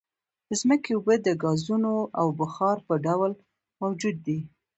[0.47, 3.31] د ځمکې اوبه د ګازونو او بخار په ډول
[3.81, 4.39] موجود دي